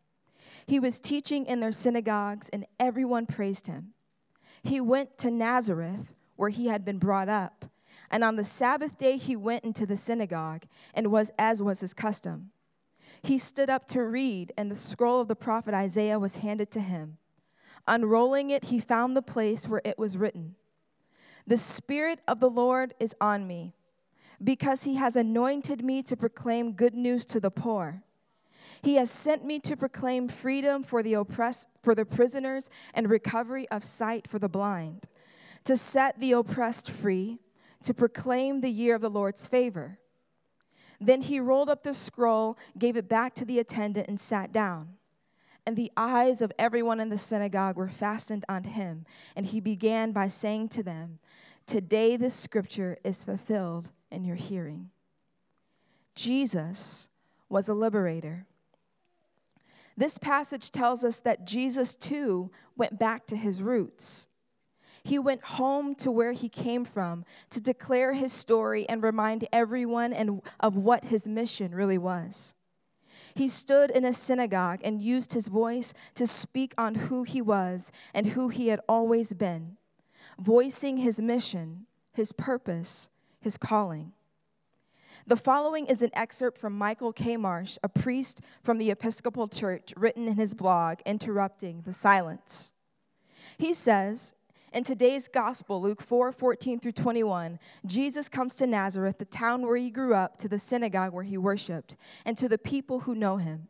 He 0.65 0.77
was 0.77 1.00
teaching 1.00 1.45
in 1.45 1.62
their 1.62 1.71
synagogues, 1.71 2.50
and 2.50 2.65
everyone 2.81 3.27
praised 3.27 3.68
him. 3.68 3.94
He 4.62 4.81
went 4.81 5.18
to 5.19 5.31
Nazareth, 5.31 6.13
where 6.36 6.50
he 6.50 6.68
had 6.68 6.83
been 6.83 7.00
brought 7.00 7.30
up. 7.30 7.63
And 8.12 8.25
on 8.25 8.36
the 8.36 8.44
Sabbath 8.44 8.98
day, 8.98 9.15
he 9.15 9.38
went 9.38 9.63
into 9.63 9.86
the 9.86 9.95
synagogue, 9.95 10.65
and 10.94 11.12
was 11.12 11.31
as 11.39 11.62
was 11.62 11.80
his 11.80 11.94
custom. 11.94 12.51
He 13.21 13.38
stood 13.38 13.69
up 13.69 13.88
to 13.88 14.03
read, 14.03 14.51
and 14.57 14.69
the 14.69 14.75
scroll 14.75 15.21
of 15.21 15.30
the 15.30 15.36
prophet 15.36 15.74
Isaiah 15.74 16.19
was 16.19 16.38
handed 16.38 16.71
to 16.71 16.81
him. 16.81 17.19
Unrolling 17.88 18.50
it, 18.50 18.66
he 18.66 18.80
found 18.80 19.16
the 19.16 19.22
place 19.22 19.68
where 19.68 19.81
it 19.86 19.98
was 19.98 20.18
written 20.18 20.56
The 21.45 21.57
Spirit 21.57 22.19
of 22.28 22.39
the 22.39 22.50
Lord 22.50 22.94
is 23.00 23.16
on 23.22 23.48
me, 23.48 23.74
because 24.44 24.84
he 24.84 24.95
has 24.95 25.16
anointed 25.16 25.84
me 25.84 26.04
to 26.04 26.18
proclaim 26.18 26.74
good 26.74 26.94
news 26.94 27.25
to 27.25 27.39
the 27.39 27.51
poor. 27.51 28.04
He 28.81 28.95
has 28.95 29.10
sent 29.10 29.44
me 29.44 29.60
to 29.62 29.75
proclaim 29.75 30.28
freedom 30.28 30.84
for 30.84 31.01
the 31.01 31.16
oppressed, 31.16 31.68
for 31.81 31.95
the 31.95 32.06
prisoners, 32.06 32.69
and 32.94 33.10
recovery 33.10 33.68
of 33.69 33.84
sight 33.84 34.28
for 34.28 34.38
the 34.38 34.50
blind, 34.50 35.07
to 35.63 35.78
set 35.78 36.19
the 36.19 36.34
oppressed 36.34 36.92
free, 36.92 37.39
to 37.84 37.94
proclaim 37.94 38.62
the 38.62 38.69
year 38.69 38.95
of 38.95 39.01
the 39.01 39.10
Lord's 39.10 39.48
favor. 39.48 40.00
Then 41.00 41.22
he 41.22 41.39
rolled 41.39 41.69
up 41.69 41.84
the 41.84 41.94
scroll, 41.94 42.57
gave 42.78 42.98
it 42.98 43.07
back 43.07 43.34
to 43.36 43.45
the 43.45 43.60
attendant, 43.60 44.07
and 44.07 44.19
sat 44.19 44.51
down. 44.51 44.97
And 45.68 45.75
the 45.75 45.92
eyes 45.98 46.42
of 46.42 46.54
everyone 46.58 47.02
in 47.02 47.10
the 47.10 47.18
synagogue 47.18 47.75
were 47.75 47.90
fastened 47.90 48.46
on 48.48 48.64
him. 48.64 49.06
And 49.36 49.46
he 49.46 49.60
began 49.60 50.14
by 50.14 50.30
saying 50.30 50.69
to 50.69 50.81
them, 50.81 51.19
Today 51.66 52.16
this 52.16 52.34
scripture 52.34 52.98
is 53.04 53.25
fulfilled 53.25 53.92
in 54.10 54.24
your 54.24 54.38
hearing. 54.38 54.92
Jesus 56.16 57.10
was 57.50 57.68
a 57.68 57.74
liberator. 57.74 58.46
This 59.98 60.18
passage 60.18 60.72
tells 60.72 61.04
us 61.04 61.19
that 61.19 61.46
Jesus 61.46 61.96
too 61.96 62.50
went 62.78 62.98
back 62.98 63.28
to 63.28 63.36
his 63.36 63.62
roots. 63.62 64.30
He 65.04 65.20
went 65.20 65.44
home 65.44 65.96
to 65.96 66.10
where 66.10 66.31
he 66.31 66.48
came 66.48 66.86
from 66.86 67.25
to 67.50 67.60
declare 67.60 68.13
his 68.13 68.31
story 68.31 68.88
and 68.88 69.04
remind 69.04 69.46
everyone 69.52 70.13
and 70.13 70.42
of 70.62 70.78
what 70.78 71.04
his 71.04 71.28
mission 71.28 71.75
really 71.75 71.98
was. 71.98 72.56
He 73.38 73.50
stood 73.50 73.92
in 73.92 74.04
a 74.04 74.13
synagogue 74.13 74.80
and 74.84 75.00
used 75.00 75.34
his 75.34 75.48
voice 75.48 75.94
to 76.15 76.25
speak 76.25 76.74
on 76.75 76.96
who 76.96 77.22
he 77.22 77.39
was 77.39 77.91
and 78.12 78.25
who 78.25 78.50
he 78.50 78.70
had 78.70 78.79
always 78.89 79.34
been, 79.34 79.77
voicing 80.39 80.98
his 80.98 81.22
mission, 81.22 81.86
his 82.13 82.32
purpose, 82.32 83.12
his 83.39 83.56
calling. 83.56 84.13
The 85.27 85.36
following 85.36 85.86
is 85.86 86.01
an 86.01 86.10
excerpt 86.13 86.58
from 86.58 86.75
Michael 86.75 87.13
K. 87.13 87.38
Marsh, 87.38 87.77
a 87.84 87.89
priest 87.89 88.41
from 88.63 88.79
the 88.79 88.89
Episcopal 88.89 89.48
Church, 89.48 89.94
written 89.96 90.27
in 90.27 90.38
his 90.38 90.56
blog, 90.56 91.01
Interrupting 91.06 91.84
the 91.86 91.94
Silence. 91.94 92.74
He 93.60 93.72
says, 93.72 94.34
in 94.74 94.83
today's 94.83 95.27
gospel, 95.27 95.81
Luke 95.81 96.01
4 96.01 96.31
14 96.31 96.79
through 96.79 96.91
21, 96.91 97.59
Jesus 97.86 98.29
comes 98.29 98.55
to 98.55 98.67
Nazareth, 98.67 99.17
the 99.17 99.25
town 99.25 99.62
where 99.62 99.77
he 99.77 99.89
grew 99.89 100.13
up, 100.13 100.38
to 100.39 100.47
the 100.47 100.59
synagogue 100.59 101.13
where 101.13 101.24
he 101.24 101.38
worshiped, 101.38 101.95
and 102.25 102.38
to 102.38 102.50
the 102.50 102.57
people 102.57 103.01
who 103.01 103.15
know 103.15 103.38
him. 103.38 103.69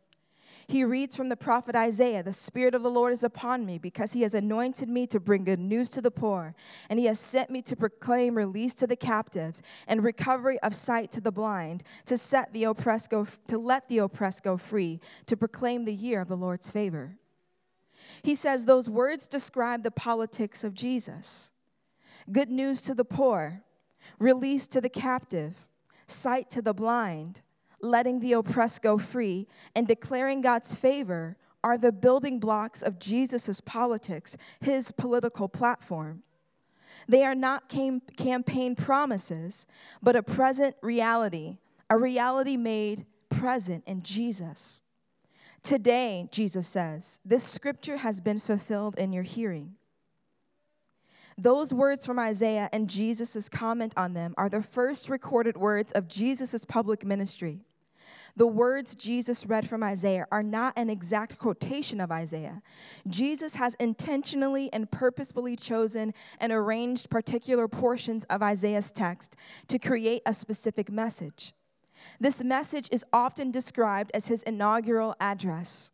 He 0.69 0.83
reads 0.83 1.15
from 1.15 1.29
the 1.29 1.37
prophet 1.37 1.77
Isaiah 1.77 2.23
The 2.23 2.33
Spirit 2.33 2.75
of 2.75 2.83
the 2.83 2.89
Lord 2.89 3.13
is 3.13 3.23
upon 3.23 3.65
me 3.65 3.77
because 3.77 4.11
he 4.11 4.23
has 4.23 4.33
anointed 4.33 4.89
me 4.89 5.07
to 5.07 5.19
bring 5.19 5.45
good 5.45 5.59
news 5.59 5.87
to 5.89 6.01
the 6.01 6.11
poor, 6.11 6.55
and 6.89 6.99
he 6.99 7.05
has 7.05 7.19
sent 7.19 7.49
me 7.49 7.61
to 7.61 7.75
proclaim 7.75 8.35
release 8.35 8.73
to 8.75 8.87
the 8.87 8.97
captives 8.97 9.63
and 9.87 10.03
recovery 10.03 10.59
of 10.59 10.75
sight 10.75 11.09
to 11.11 11.21
the 11.21 11.31
blind, 11.31 11.83
to 12.05 12.17
set 12.17 12.51
the 12.51 12.65
oppressed 12.65 13.09
go, 13.09 13.25
to 13.47 13.57
let 13.57 13.87
the 13.87 13.99
oppressed 13.99 14.43
go 14.43 14.57
free, 14.57 14.99
to 15.25 15.37
proclaim 15.37 15.85
the 15.85 15.93
year 15.93 16.19
of 16.19 16.27
the 16.27 16.35
Lord's 16.35 16.69
favor. 16.69 17.17
He 18.21 18.36
says 18.36 18.65
those 18.65 18.89
words 18.89 19.27
describe 19.27 19.83
the 19.83 19.91
politics 19.91 20.63
of 20.63 20.74
Jesus 20.74 21.51
good 22.29 22.50
news 22.50 22.81
to 22.81 22.93
the 22.93 23.05
poor, 23.05 23.63
release 24.19 24.67
to 24.67 24.81
the 24.81 24.89
captive, 24.89 25.67
sight 26.07 26.50
to 26.50 26.62
the 26.62 26.74
blind 26.74 27.41
letting 27.81 28.19
the 28.19 28.33
oppressed 28.33 28.81
go 28.81 28.97
free, 28.97 29.47
and 29.75 29.88
declaring 29.88 30.41
God's 30.41 30.75
favor 30.75 31.38
are 31.63 31.77
the 31.77 31.91
building 31.91 32.39
blocks 32.39 32.81
of 32.81 33.00
Jesus' 33.00 33.62
politics, 33.62 34.38
his 34.59 34.91
political 34.91 35.47
platform. 35.47 36.24
They 37.07 37.24
are 37.24 37.36
not 37.36 37.69
cam- 37.69 38.01
campaign 38.17 38.75
promises, 38.75 39.67
but 40.01 40.15
a 40.15 40.24
present 40.24 40.75
reality, 40.81 41.57
a 41.89 41.97
reality 41.97 42.57
made 42.57 43.05
present 43.29 43.83
in 43.86 44.01
Jesus. 44.03 44.81
Today, 45.67 46.29
Jesus 46.31 46.65
says, 46.65 47.19
this 47.25 47.43
scripture 47.43 47.97
has 47.97 48.21
been 48.21 48.39
fulfilled 48.39 48.97
in 48.97 49.12
your 49.12 49.24
hearing. 49.24 49.75
Those 51.38 51.74
words 51.74 52.05
from 52.05 52.17
Isaiah 52.17 52.69
and 52.71 52.89
Jesus' 52.89 53.50
comment 53.50 53.93
on 53.97 54.13
them 54.13 54.33
are 54.38 54.47
the 54.47 54.62
first 54.63 55.09
recorded 55.09 55.57
words 55.57 55.91
of 55.91 56.07
Jesus' 56.07 56.63
public 56.63 57.03
ministry. 57.05 57.65
the 58.38 58.47
words 58.47 58.95
Jesus 58.95 59.47
read 59.47 59.67
from 59.67 59.81
Isaiah 59.81 60.27
are 60.31 60.43
not 60.43 60.74
an 60.77 60.91
exact 60.91 61.39
quotation 61.39 62.00
of 62.00 62.12
Isaiah. 62.12 62.62
Jesus 63.07 63.55
has 63.55 63.74
intentionally 63.75 64.71
and 64.71 64.89
purposefully 64.89 65.55
chosen 65.55 66.13
and 66.39 66.51
arranged 66.51 67.09
particular 67.09 67.67
portions 67.67 68.25
of 68.25 68.43
Isaiah's 68.43 68.91
text 68.91 69.36
to 69.67 69.79
create 69.79 70.21
a 70.25 70.33
specific 70.33 70.91
message. 70.91 71.53
This 72.19 72.43
message 72.43 72.89
is 72.91 73.05
often 73.11 73.51
described 73.51 74.11
as 74.13 74.27
his 74.27 74.43
inaugural 74.43 75.15
address. 75.19 75.91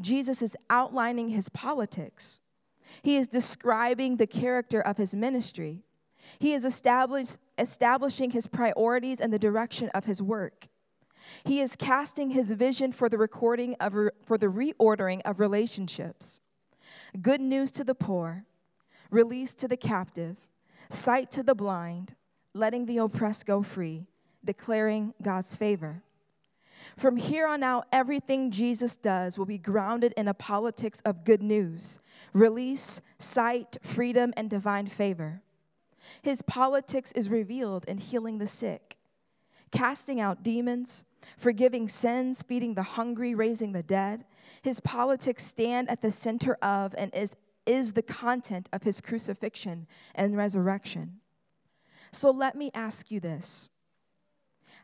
Jesus 0.00 0.42
is 0.42 0.56
outlining 0.70 1.28
his 1.28 1.48
politics. 1.48 2.40
He 3.02 3.16
is 3.16 3.28
describing 3.28 4.16
the 4.16 4.26
character 4.26 4.80
of 4.80 4.96
his 4.96 5.14
ministry. 5.14 5.82
He 6.38 6.52
is 6.52 6.64
establishing 6.64 8.30
his 8.30 8.46
priorities 8.46 9.20
and 9.20 9.32
the 9.32 9.38
direction 9.38 9.90
of 9.90 10.04
his 10.04 10.22
work. 10.22 10.68
He 11.44 11.60
is 11.60 11.76
casting 11.76 12.30
his 12.30 12.50
vision 12.50 12.92
for 12.92 13.08
the 13.08 13.18
recording 13.18 13.76
of 13.80 13.94
for 14.24 14.36
the 14.36 14.46
reordering 14.46 15.22
of 15.24 15.40
relationships. 15.40 16.40
Good 17.20 17.40
news 17.40 17.70
to 17.72 17.84
the 17.84 17.94
poor, 17.94 18.44
release 19.10 19.54
to 19.54 19.68
the 19.68 19.76
captive, 19.76 20.36
sight 20.90 21.30
to 21.32 21.42
the 21.42 21.54
blind, 21.54 22.14
letting 22.52 22.86
the 22.86 22.98
oppressed 22.98 23.46
go 23.46 23.62
free, 23.62 24.06
declaring 24.44 25.14
God's 25.22 25.56
favor. 25.56 26.02
From 26.96 27.16
here 27.16 27.46
on 27.46 27.62
out, 27.62 27.86
everything 27.92 28.50
Jesus 28.50 28.94
does 28.96 29.38
will 29.38 29.46
be 29.46 29.58
grounded 29.58 30.12
in 30.16 30.28
a 30.28 30.34
politics 30.34 31.00
of 31.04 31.24
good 31.24 31.42
news 31.42 32.00
release, 32.32 33.00
sight, 33.18 33.76
freedom, 33.82 34.32
and 34.36 34.50
divine 34.50 34.86
favor. 34.86 35.40
His 36.22 36.42
politics 36.42 37.12
is 37.12 37.28
revealed 37.28 37.84
in 37.86 37.98
healing 37.98 38.38
the 38.38 38.46
sick, 38.46 38.96
casting 39.70 40.20
out 40.20 40.42
demons, 40.42 41.04
forgiving 41.36 41.88
sins, 41.88 42.42
feeding 42.42 42.74
the 42.74 42.82
hungry, 42.82 43.34
raising 43.34 43.72
the 43.72 43.82
dead. 43.82 44.24
His 44.62 44.80
politics 44.80 45.44
stand 45.44 45.90
at 45.90 46.02
the 46.02 46.10
center 46.10 46.54
of 46.62 46.94
and 46.98 47.14
is, 47.14 47.36
is 47.66 47.92
the 47.92 48.02
content 48.02 48.68
of 48.72 48.82
his 48.82 49.00
crucifixion 49.00 49.86
and 50.14 50.36
resurrection. 50.36 51.20
So 52.12 52.30
let 52.30 52.56
me 52.56 52.70
ask 52.74 53.10
you 53.10 53.20
this 53.20 53.70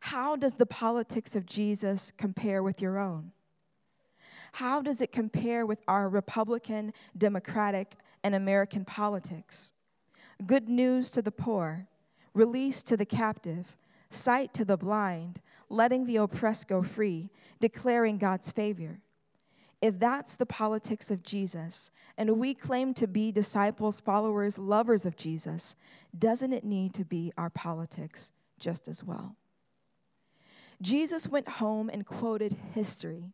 How 0.00 0.35
does 0.35 0.54
the 0.54 0.66
politics 0.66 1.37
of 1.37 1.47
Jesus 1.47 2.11
compare 2.11 2.62
with 2.62 2.83
your 2.83 2.99
own? 2.99 3.33
How 4.52 4.83
does 4.83 5.00
it 5.00 5.12
compare 5.12 5.64
with 5.64 5.80
our 5.87 6.09
Republican, 6.09 6.92
Democratic, 7.16 7.95
and 8.25 8.35
American 8.35 8.85
politics? 8.85 9.73
Good 10.45 10.69
news 10.69 11.11
to 11.12 11.23
the 11.23 11.30
poor, 11.30 11.87
release 12.35 12.83
to 12.85 12.97
the 12.97 13.04
captive, 13.04 13.76
sight 14.09 14.52
to 14.54 14.64
the 14.64 14.76
blind, 14.76 15.40
letting 15.69 16.07
the 16.07 16.16
oppressed 16.16 16.66
go 16.66 16.83
free, 16.83 17.30
declaring 17.61 18.19
God's 18.19 18.50
favor. 18.50 19.00
If 19.80 19.99
that's 19.99 20.37
the 20.37 20.47
politics 20.47 21.11
of 21.11 21.23
Jesus, 21.23 21.90
and 22.19 22.38
we 22.38 22.54
claim 22.54 22.92
to 22.95 23.07
be 23.07 23.33
disciples, 23.33 24.00
followers, 24.00 24.59
lovers 24.59 25.07
of 25.07 25.16
Jesus, 25.16 25.76
doesn't 26.19 26.52
it 26.52 26.64
need 26.64 26.92
to 26.95 27.04
be 27.04 27.33
our 27.38 27.50
politics 27.50 28.33
just 28.59 28.88
as 28.88 29.04
well? 29.04 29.37
Jesus 30.81 31.29
went 31.29 31.49
home 31.49 31.91
and 31.93 32.07
quoted 32.07 32.57
history 32.75 33.33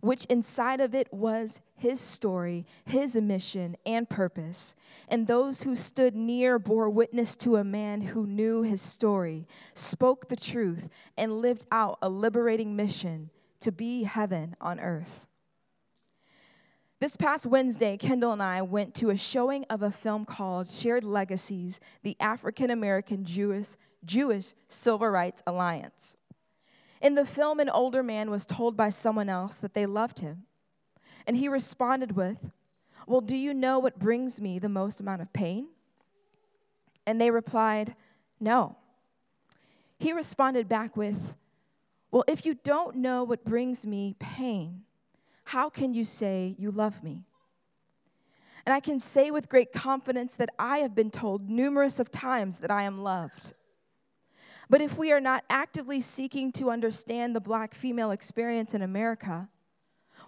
which 0.00 0.24
inside 0.26 0.80
of 0.80 0.94
it 0.94 1.12
was 1.12 1.60
his 1.76 2.00
story, 2.00 2.66
his 2.84 3.16
mission, 3.16 3.76
and 3.84 4.08
purpose. 4.08 4.74
And 5.08 5.26
those 5.26 5.62
who 5.62 5.76
stood 5.76 6.14
near 6.14 6.58
bore 6.58 6.88
witness 6.90 7.36
to 7.36 7.56
a 7.56 7.64
man 7.64 8.00
who 8.00 8.26
knew 8.26 8.62
his 8.62 8.80
story, 8.80 9.46
spoke 9.74 10.28
the 10.28 10.36
truth, 10.36 10.88
and 11.16 11.40
lived 11.40 11.66
out 11.70 11.98
a 12.02 12.08
liberating 12.08 12.76
mission 12.76 13.30
to 13.60 13.70
be 13.70 14.04
heaven 14.04 14.56
on 14.60 14.80
earth. 14.80 15.26
This 16.98 17.16
past 17.16 17.46
Wednesday, 17.46 17.96
Kendall 17.96 18.32
and 18.32 18.42
I 18.42 18.60
went 18.60 18.94
to 18.96 19.08
a 19.08 19.16
showing 19.16 19.64
of 19.70 19.82
a 19.82 19.90
film 19.90 20.26
called 20.26 20.68
Shared 20.68 21.04
Legacies 21.04 21.80
The 22.02 22.16
African 22.20 22.70
American 22.70 23.24
Jewish, 23.24 23.76
Jewish 24.04 24.52
Civil 24.68 25.08
Rights 25.08 25.42
Alliance. 25.46 26.16
In 27.00 27.14
the 27.14 27.24
film, 27.24 27.60
an 27.60 27.70
older 27.70 28.02
man 28.02 28.30
was 28.30 28.44
told 28.44 28.76
by 28.76 28.90
someone 28.90 29.28
else 29.28 29.56
that 29.58 29.74
they 29.74 29.86
loved 29.86 30.18
him. 30.18 30.44
And 31.26 31.36
he 31.36 31.48
responded 31.48 32.12
with, 32.12 32.50
Well, 33.06 33.20
do 33.20 33.36
you 33.36 33.54
know 33.54 33.78
what 33.78 33.98
brings 33.98 34.40
me 34.40 34.58
the 34.58 34.68
most 34.68 35.00
amount 35.00 35.22
of 35.22 35.32
pain? 35.32 35.68
And 37.06 37.20
they 37.20 37.30
replied, 37.30 37.94
No. 38.38 38.76
He 39.98 40.12
responded 40.12 40.68
back 40.68 40.96
with, 40.96 41.34
Well, 42.10 42.24
if 42.28 42.44
you 42.44 42.54
don't 42.54 42.96
know 42.96 43.24
what 43.24 43.44
brings 43.44 43.86
me 43.86 44.14
pain, 44.18 44.82
how 45.44 45.70
can 45.70 45.94
you 45.94 46.04
say 46.04 46.54
you 46.58 46.70
love 46.70 47.02
me? 47.02 47.24
And 48.66 48.74
I 48.74 48.80
can 48.80 49.00
say 49.00 49.30
with 49.30 49.48
great 49.48 49.72
confidence 49.72 50.34
that 50.36 50.50
I 50.58 50.78
have 50.78 50.94
been 50.94 51.10
told 51.10 51.48
numerous 51.48 51.98
of 51.98 52.10
times 52.10 52.58
that 52.58 52.70
I 52.70 52.82
am 52.82 53.02
loved. 53.02 53.54
But 54.70 54.80
if 54.80 54.96
we 54.96 55.10
are 55.10 55.20
not 55.20 55.42
actively 55.50 56.00
seeking 56.00 56.52
to 56.52 56.70
understand 56.70 57.34
the 57.34 57.40
black 57.40 57.74
female 57.74 58.12
experience 58.12 58.72
in 58.72 58.82
America, 58.82 59.48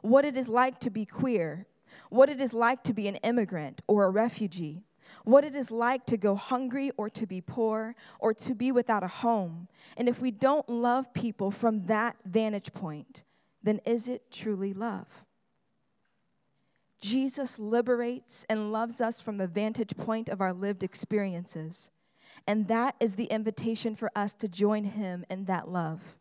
what 0.01 0.25
it 0.25 0.37
is 0.37 0.49
like 0.49 0.81
to 0.81 0.91
be 0.91 1.07
queer, 1.07 1.67
what 2.11 2.29
it 2.29 2.41
is 2.41 2.53
like 2.53 2.83
to 2.83 2.93
be 2.93 3.07
an 3.07 3.15
immigrant 3.17 3.83
or 3.87 4.05
a 4.05 4.11
refugee, 4.11 4.83
what 5.23 5.45
it 5.45 5.55
is 5.55 5.71
like 5.71 6.07
to 6.07 6.17
go 6.17 6.35
hungry 6.35 6.91
or 6.97 7.09
to 7.11 7.25
be 7.25 7.41
poor 7.41 7.95
or 8.19 8.35
to 8.35 8.53
be 8.53 8.73
without 8.73 9.05
a 9.05 9.09
home, 9.09 9.69
and 9.97 10.09
if 10.09 10.21
we 10.21 10.33
don't 10.33 10.69
love 10.69 11.15
people 11.15 11.53
from 11.53 11.79
that 11.87 12.17
vantage 12.25 12.73
point, 12.73 13.23
then 13.63 13.81
is 13.87 14.09
it 14.09 14.33
truly 14.33 14.73
love? 14.75 15.25
Jesus 17.01 17.61
liberates 17.61 18.45
and 18.49 18.73
loves 18.73 19.01
us 19.01 19.21
from 19.21 19.39
the 19.39 19.47
vantage 19.47 19.97
point 19.97 20.29
of 20.29 20.41
our 20.41 20.53
lived 20.53 20.83
experiences. 20.83 21.93
And 22.47 22.69
that 22.69 22.97
is 23.01 23.15
the 23.15 23.27
invitation 23.27 23.95
for 23.95 24.11
us 24.17 24.35
to 24.35 24.49
join 24.49 24.85
him 24.85 25.25
in 25.31 25.45
that 25.45 25.69
love, 25.69 26.17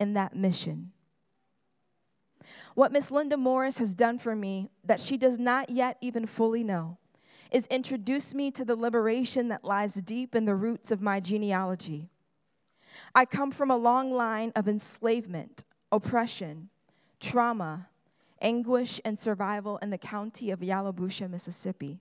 in 0.00 0.14
that 0.14 0.34
mission. 0.34 0.92
What 2.74 2.92
Miss 2.92 3.10
Linda 3.10 3.36
Morris 3.36 3.78
has 3.78 3.94
done 3.94 4.18
for 4.18 4.34
me 4.34 4.70
that 4.84 5.00
she 5.00 5.16
does 5.16 5.38
not 5.38 5.70
yet 5.70 5.98
even 6.00 6.26
fully 6.26 6.62
know 6.62 6.98
is 7.50 7.66
introduce 7.68 8.34
me 8.34 8.50
to 8.50 8.64
the 8.64 8.76
liberation 8.76 9.48
that 9.48 9.64
lies 9.64 9.94
deep 9.94 10.34
in 10.34 10.44
the 10.44 10.54
roots 10.54 10.90
of 10.90 11.00
my 11.00 11.20
genealogy. 11.20 12.10
I 13.14 13.24
come 13.24 13.50
from 13.50 13.70
a 13.70 13.76
long 13.76 14.12
line 14.12 14.52
of 14.56 14.68
enslavement, 14.68 15.64
oppression, 15.92 16.70
trauma, 17.20 17.88
anguish, 18.40 19.00
and 19.04 19.18
survival 19.18 19.78
in 19.78 19.90
the 19.90 19.98
county 19.98 20.50
of 20.50 20.60
Yalobusha, 20.60 21.30
Mississippi. 21.30 22.00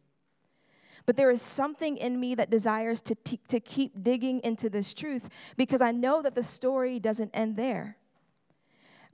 But 1.05 1.17
there 1.17 1.29
is 1.31 1.41
something 1.41 1.97
in 1.97 2.19
me 2.19 2.35
that 2.35 2.49
desires 2.49 3.01
to, 3.01 3.15
t- 3.15 3.39
to 3.47 3.59
keep 3.59 4.03
digging 4.03 4.41
into 4.43 4.69
this 4.69 4.93
truth 4.93 5.29
because 5.55 5.81
I 5.81 5.91
know 5.91 6.21
that 6.21 6.35
the 6.35 6.43
story 6.43 6.99
doesn't 6.99 7.31
end 7.33 7.57
there. 7.57 7.97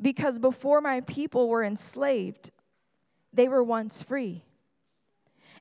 Because 0.01 0.39
before 0.39 0.81
my 0.81 1.01
people 1.01 1.49
were 1.49 1.63
enslaved, 1.63 2.51
they 3.33 3.47
were 3.47 3.63
once 3.63 4.01
free. 4.01 4.43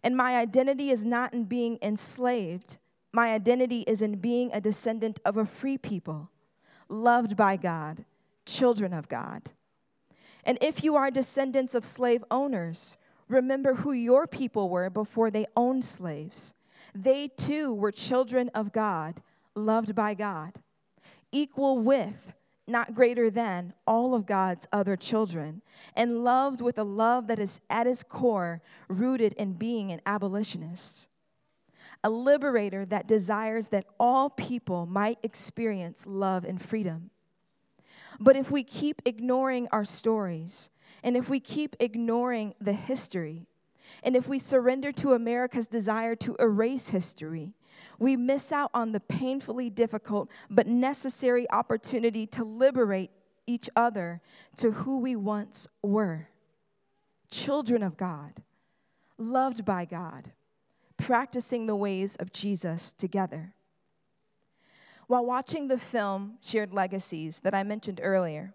And 0.03 0.17
my 0.17 0.37
identity 0.37 0.91
is 0.91 1.05
not 1.05 1.35
in 1.35 1.45
being 1.45 1.79
enslaved, 1.83 2.79
my 3.13 3.33
identity 3.33 3.81
is 3.83 4.03
in 4.03 4.17
being 4.17 4.51
a 4.53 4.61
descendant 4.61 5.19
of 5.25 5.37
a 5.37 5.45
free 5.45 5.77
people, 5.77 6.31
loved 6.89 7.37
by 7.37 7.57
God, 7.57 8.05
children 8.47 8.93
of 8.93 9.09
God. 9.09 9.51
And 10.45 10.57
if 10.61 10.83
you 10.83 10.97
are 10.97 11.11
descendants 11.11 11.75
of 11.75 11.85
slave 11.85 12.25
owners, 12.31 12.97
Remember 13.31 13.75
who 13.75 13.93
your 13.93 14.27
people 14.27 14.69
were 14.69 14.91
before 14.91 15.31
they 15.31 15.47
owned 15.57 15.85
slaves. 15.85 16.55
They 16.95 17.29
too 17.29 17.73
were 17.73 17.93
children 17.93 18.51
of 18.55 18.73
God, 18.73 19.23
loved 19.55 19.95
by 19.95 20.15
God, 20.15 20.55
equal 21.31 21.79
with, 21.79 22.35
not 22.67 22.93
greater 22.93 23.31
than, 23.31 23.73
all 23.87 24.17
of 24.17 24.27
God's 24.27 24.67
other 24.73 24.97
children, 24.97 25.63
and 25.95 26.25
loved 26.25 26.61
with 26.61 26.77
a 26.77 26.83
love 26.83 27.29
that 27.29 27.39
is 27.39 27.61
at 27.71 27.87
its 27.87 28.03
core 28.03 28.61
rooted 28.89 29.33
in 29.35 29.53
being 29.53 29.93
an 29.93 30.01
abolitionist. 30.07 31.09
A 32.03 32.11
liberator 32.11 32.85
that 32.87 33.07
desires 33.07 33.69
that 33.69 33.87
all 34.01 34.29
people 34.29 34.87
might 34.87 35.19
experience 35.23 36.05
love 36.05 36.45
and 36.45 36.61
freedom. 36.61 37.11
But 38.19 38.37
if 38.37 38.51
we 38.51 38.65
keep 38.65 39.03
ignoring 39.05 39.69
our 39.71 39.85
stories, 39.85 40.71
and 41.03 41.17
if 41.17 41.29
we 41.29 41.41
keep 41.41 41.77
ignoring 41.81 42.55
the 42.61 42.73
history, 42.73 43.47
and 44.03 44.17
if 44.17 44.29
we 44.29 44.39
surrender 44.39 44.93
to 44.93 45.13
America's 45.13 45.67
desire 45.67 46.15
to 46.17 46.37
erase 46.39 46.89
history, 46.89 47.55
we 47.99 48.17
miss 48.17 48.53
out 48.53 48.71
on 48.73 48.93
the 48.93 49.01
painfully 49.01 49.71
difficult 49.71 50.31
but 50.49 50.67
necessary 50.67 51.51
opportunity 51.51 52.27
to 52.27 52.45
liberate 52.45 53.11
each 53.47 53.69
other 53.75 54.21
to 54.57 54.71
who 54.71 54.99
we 54.99 55.17
once 55.17 55.67
were 55.83 56.29
children 57.31 57.83
of 57.83 57.97
God, 57.97 58.43
loved 59.17 59.65
by 59.65 59.85
God, 59.85 60.33
practicing 60.97 61.67
the 61.67 61.77
ways 61.77 62.17
of 62.17 62.33
Jesus 62.33 62.93
together. 62.93 63.55
While 65.07 65.25
watching 65.25 65.69
the 65.69 65.79
film 65.79 66.39
Shared 66.41 66.73
Legacies 66.73 67.41
that 67.41 67.55
I 67.55 67.63
mentioned 67.63 68.01
earlier, 68.03 68.55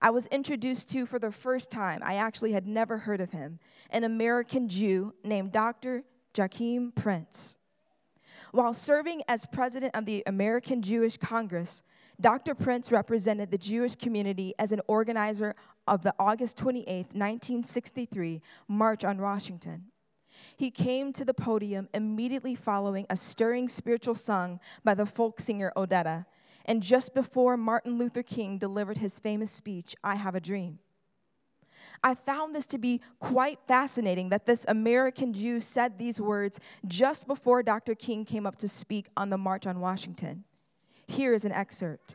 I 0.00 0.10
was 0.10 0.26
introduced 0.26 0.88
to 0.90 1.06
for 1.06 1.18
the 1.18 1.32
first 1.32 1.70
time, 1.70 2.00
I 2.04 2.16
actually 2.16 2.52
had 2.52 2.66
never 2.66 2.98
heard 2.98 3.20
of 3.20 3.32
him, 3.32 3.58
an 3.90 4.04
American 4.04 4.68
Jew 4.68 5.14
named 5.24 5.52
Dr. 5.52 6.04
Joachim 6.36 6.92
Prinz. 6.92 7.58
While 8.52 8.72
serving 8.72 9.22
as 9.28 9.44
president 9.46 9.94
of 9.96 10.06
the 10.06 10.22
American 10.26 10.82
Jewish 10.82 11.16
Congress, 11.16 11.82
Dr. 12.20 12.54
Prinz 12.54 12.90
represented 12.90 13.50
the 13.50 13.58
Jewish 13.58 13.94
community 13.96 14.54
as 14.58 14.72
an 14.72 14.80
organizer 14.86 15.54
of 15.86 16.02
the 16.02 16.14
August 16.18 16.56
28, 16.56 16.86
1963 16.86 18.40
March 18.68 19.04
on 19.04 19.20
Washington. 19.20 19.84
He 20.56 20.70
came 20.70 21.12
to 21.12 21.24
the 21.24 21.34
podium 21.34 21.88
immediately 21.92 22.54
following 22.54 23.06
a 23.10 23.16
stirring 23.16 23.68
spiritual 23.68 24.14
song 24.14 24.60
by 24.84 24.94
the 24.94 25.06
folk 25.06 25.40
singer 25.40 25.72
Odetta, 25.76 26.26
and 26.68 26.82
just 26.82 27.14
before 27.14 27.56
Martin 27.56 27.96
Luther 27.96 28.22
King 28.22 28.58
delivered 28.58 28.98
his 28.98 29.18
famous 29.18 29.50
speech, 29.50 29.96
I 30.04 30.16
Have 30.16 30.34
a 30.34 30.40
Dream. 30.40 30.78
I 32.04 32.14
found 32.14 32.54
this 32.54 32.66
to 32.66 32.78
be 32.78 33.00
quite 33.18 33.58
fascinating 33.66 34.28
that 34.28 34.44
this 34.44 34.66
American 34.68 35.32
Jew 35.32 35.60
said 35.60 35.98
these 35.98 36.20
words 36.20 36.60
just 36.86 37.26
before 37.26 37.62
Dr. 37.62 37.94
King 37.94 38.24
came 38.24 38.46
up 38.46 38.56
to 38.56 38.68
speak 38.68 39.08
on 39.16 39.30
the 39.30 39.38
March 39.38 39.66
on 39.66 39.80
Washington. 39.80 40.44
Here 41.06 41.32
is 41.32 41.46
an 41.46 41.52
excerpt. 41.52 42.14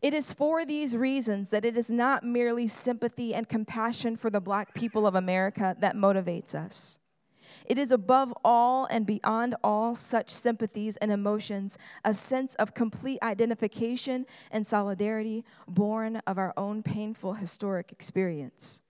It 0.00 0.14
is 0.14 0.32
for 0.32 0.64
these 0.64 0.96
reasons 0.96 1.50
that 1.50 1.64
it 1.64 1.76
is 1.76 1.90
not 1.90 2.24
merely 2.24 2.66
sympathy 2.66 3.34
and 3.34 3.48
compassion 3.48 4.16
for 4.16 4.30
the 4.30 4.40
black 4.40 4.74
people 4.74 5.06
of 5.06 5.14
America 5.14 5.76
that 5.78 5.94
motivates 5.94 6.54
us. 6.54 6.98
It 7.66 7.78
is 7.78 7.92
above 7.92 8.34
all 8.44 8.86
and 8.86 9.06
beyond 9.06 9.54
all 9.62 9.94
such 9.94 10.30
sympathies 10.30 10.96
and 10.98 11.12
emotions 11.12 11.78
a 12.04 12.14
sense 12.14 12.54
of 12.56 12.74
complete 12.74 13.18
identification 13.22 14.26
and 14.50 14.66
solidarity 14.66 15.44
born 15.68 16.16
of 16.26 16.38
our 16.38 16.52
own 16.56 16.82
painful 16.82 17.34
historic 17.34 17.92
experience. 17.92 18.82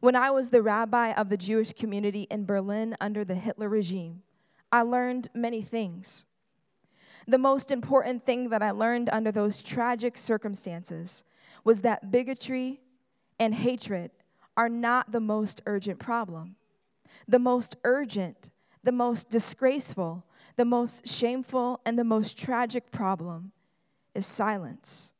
When 0.00 0.14
I 0.14 0.30
was 0.30 0.50
the 0.50 0.62
rabbi 0.62 1.12
of 1.12 1.28
the 1.28 1.36
Jewish 1.36 1.72
community 1.72 2.22
in 2.30 2.46
Berlin 2.46 2.96
under 3.00 3.24
the 3.24 3.34
Hitler 3.34 3.68
regime, 3.68 4.22
I 4.70 4.82
learned 4.82 5.28
many 5.34 5.62
things. 5.62 6.26
The 7.26 7.38
most 7.38 7.70
important 7.70 8.24
thing 8.24 8.50
that 8.50 8.62
I 8.62 8.70
learned 8.70 9.10
under 9.10 9.32
those 9.32 9.62
tragic 9.62 10.16
circumstances 10.16 11.24
was 11.64 11.82
that 11.82 12.10
bigotry 12.10 12.80
and 13.38 13.54
hatred 13.54 14.10
are 14.56 14.68
not 14.68 15.12
the 15.12 15.20
most 15.20 15.62
urgent 15.66 15.98
problem 15.98 16.56
the 17.26 17.38
most 17.38 17.76
urgent, 17.84 18.50
the 18.82 18.92
most 18.92 19.30
disgraceful, 19.30 20.24
the 20.56 20.64
most 20.64 21.06
shameful, 21.06 21.80
and 21.84 21.98
the 21.98 22.04
most 22.04 22.38
tragic 22.38 22.90
problem 22.90 23.52
is 24.14 24.26
silence. 24.26 25.14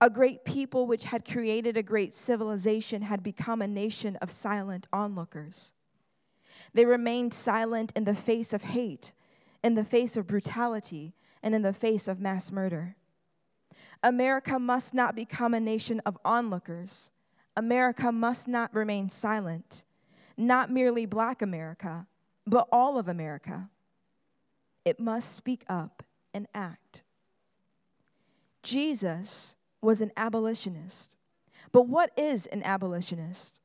A 0.00 0.10
great 0.10 0.44
people 0.44 0.86
which 0.86 1.04
had 1.04 1.24
created 1.24 1.76
a 1.76 1.82
great 1.82 2.12
civilization 2.12 3.02
had 3.02 3.22
become 3.22 3.62
a 3.62 3.66
nation 3.66 4.16
of 4.16 4.30
silent 4.30 4.86
onlookers. 4.92 5.72
They 6.72 6.84
remained 6.84 7.32
silent 7.32 7.92
in 7.94 8.04
the 8.04 8.14
face 8.14 8.52
of 8.52 8.62
hate, 8.62 9.14
in 9.62 9.74
the 9.74 9.84
face 9.84 10.16
of 10.16 10.26
brutality, 10.26 11.14
and 11.42 11.54
in 11.54 11.62
the 11.62 11.72
face 11.72 12.08
of 12.08 12.20
mass 12.20 12.50
murder. 12.50 12.96
America 14.02 14.58
must 14.58 14.92
not 14.92 15.14
become 15.14 15.54
a 15.54 15.60
nation 15.60 16.00
of 16.00 16.18
onlookers. 16.24 17.10
America 17.56 18.12
must 18.12 18.48
not 18.48 18.74
remain 18.74 19.08
silent 19.08 19.84
not 20.36 20.70
merely 20.70 21.06
black 21.06 21.42
America, 21.42 22.06
but 22.46 22.68
all 22.72 22.98
of 22.98 23.08
America. 23.08 23.70
It 24.84 25.00
must 25.00 25.34
speak 25.34 25.64
up 25.68 26.02
and 26.32 26.46
act. 26.54 27.04
Jesus 28.62 29.56
was 29.80 30.00
an 30.00 30.10
abolitionist. 30.16 31.16
But 31.72 31.88
what 31.88 32.10
is 32.16 32.46
an 32.46 32.62
abolitionist? 32.62 33.60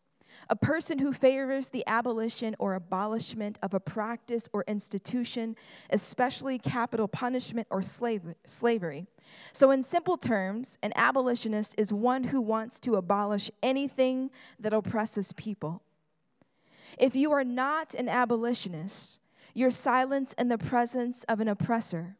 A 0.49 0.55
person 0.55 0.97
who 0.97 1.13
favors 1.13 1.69
the 1.69 1.83
abolition 1.85 2.55
or 2.57 2.73
abolishment 2.73 3.59
of 3.61 3.73
a 3.73 3.79
practice 3.79 4.49
or 4.51 4.63
institution, 4.67 5.55
especially 5.91 6.57
capital 6.57 7.07
punishment 7.07 7.67
or 7.69 7.81
slavery. 7.81 9.07
So, 9.53 9.69
in 9.69 9.83
simple 9.83 10.17
terms, 10.17 10.79
an 10.81 10.91
abolitionist 10.95 11.75
is 11.77 11.93
one 11.93 12.23
who 12.25 12.41
wants 12.41 12.79
to 12.79 12.95
abolish 12.95 13.51
anything 13.61 14.31
that 14.59 14.73
oppresses 14.73 15.33
people. 15.33 15.83
If 16.97 17.15
you 17.15 17.31
are 17.31 17.43
not 17.43 17.93
an 17.93 18.09
abolitionist, 18.09 19.19
your 19.53 19.71
silence 19.71 20.33
in 20.33 20.49
the 20.49 20.57
presence 20.57 21.23
of 21.25 21.39
an 21.39 21.47
oppressor 21.47 22.17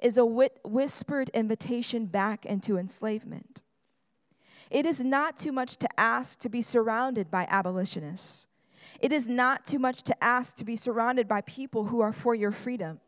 is 0.00 0.18
a 0.18 0.26
whispered 0.26 1.28
invitation 1.30 2.06
back 2.06 2.44
into 2.44 2.76
enslavement. 2.76 3.62
It 4.70 4.86
is 4.86 5.04
not 5.04 5.36
too 5.36 5.52
much 5.52 5.76
to 5.76 6.00
ask 6.00 6.38
to 6.40 6.48
be 6.48 6.62
surrounded 6.62 7.30
by 7.30 7.46
abolitionists. 7.50 8.48
It 9.00 9.12
is 9.12 9.28
not 9.28 9.66
too 9.66 9.78
much 9.78 10.02
to 10.04 10.24
ask 10.24 10.56
to 10.56 10.64
be 10.64 10.76
surrounded 10.76 11.28
by 11.28 11.42
people 11.42 11.84
who 11.84 12.00
are 12.00 12.12
for 12.12 12.34
your 12.34 12.52
freedom. 12.52 13.00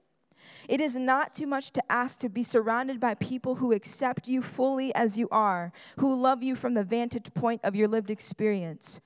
It 0.68 0.80
is 0.80 0.96
not 0.96 1.34
too 1.34 1.46
much 1.46 1.70
to 1.72 1.92
ask 1.92 2.18
to 2.20 2.28
be 2.28 2.42
surrounded 2.42 3.00
by 3.00 3.14
people 3.14 3.56
who 3.56 3.72
accept 3.72 4.28
you 4.28 4.42
fully 4.42 4.94
as 4.94 5.18
you 5.18 5.28
are, 5.30 5.72
who 5.98 6.20
love 6.20 6.42
you 6.42 6.56
from 6.56 6.74
the 6.74 6.84
vantage 6.84 7.32
point 7.34 7.60
of 7.64 7.74
your 7.74 7.88
lived 7.88 8.10
experience, 8.10 9.00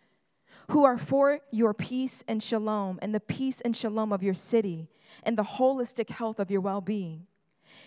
who 0.70 0.84
are 0.84 0.98
for 0.98 1.40
your 1.50 1.72
peace 1.74 2.22
and 2.28 2.42
shalom 2.42 2.98
and 3.00 3.14
the 3.14 3.20
peace 3.20 3.60
and 3.60 3.74
shalom 3.74 4.12
of 4.12 4.22
your 4.22 4.34
city 4.34 4.88
and 5.22 5.36
the 5.36 5.42
holistic 5.42 6.10
health 6.10 6.38
of 6.38 6.50
your 6.50 6.60
well 6.60 6.80
being. 6.80 7.26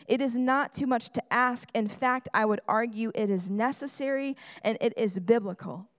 It 0.07 0.21
is 0.21 0.35
not 0.35 0.73
too 0.73 0.87
much 0.87 1.09
to 1.11 1.33
ask. 1.33 1.69
In 1.73 1.87
fact, 1.87 2.27
I 2.33 2.45
would 2.45 2.61
argue 2.67 3.11
it 3.13 3.29
is 3.29 3.49
necessary 3.49 4.35
and 4.63 4.77
it 4.81 4.93
is 4.97 5.19
biblical 5.19 5.89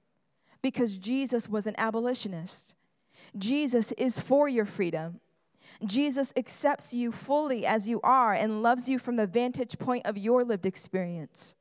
because 0.60 0.96
Jesus 0.96 1.48
was 1.48 1.66
an 1.66 1.74
abolitionist. 1.78 2.76
Jesus 3.36 3.92
is 3.92 4.18
for 4.18 4.48
your 4.48 4.66
freedom. 4.66 5.20
Jesus 5.84 6.32
accepts 6.36 6.94
you 6.94 7.10
fully 7.10 7.66
as 7.66 7.88
you 7.88 8.00
are 8.02 8.32
and 8.32 8.62
loves 8.62 8.88
you 8.88 8.98
from 8.98 9.16
the 9.16 9.26
vantage 9.26 9.78
point 9.78 10.06
of 10.06 10.16
your 10.16 10.44
lived 10.44 10.66
experience. 10.66 11.56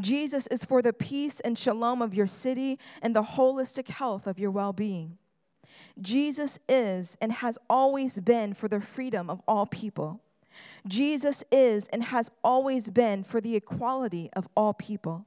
Jesus 0.00 0.46
is 0.48 0.64
for 0.64 0.82
the 0.82 0.92
peace 0.92 1.40
and 1.40 1.58
shalom 1.58 2.02
of 2.02 2.14
your 2.14 2.26
city 2.26 2.78
and 3.00 3.14
the 3.14 3.22
holistic 3.22 3.88
health 3.88 4.26
of 4.26 4.38
your 4.38 4.50
well 4.50 4.72
being. 4.72 5.18
Jesus 6.00 6.58
is 6.68 7.16
and 7.20 7.32
has 7.32 7.58
always 7.68 8.20
been 8.20 8.54
for 8.54 8.68
the 8.68 8.80
freedom 8.80 9.28
of 9.28 9.42
all 9.46 9.66
people. 9.66 10.20
Jesus 10.86 11.44
is 11.52 11.88
and 11.88 12.04
has 12.04 12.30
always 12.42 12.90
been 12.90 13.24
for 13.24 13.40
the 13.40 13.56
equality 13.56 14.30
of 14.34 14.48
all 14.56 14.74
people. 14.74 15.26